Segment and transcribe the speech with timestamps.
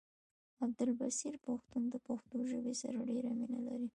[0.63, 3.87] عبدالبصير پښتون د پښتو ژبې سره ډيره مينه لري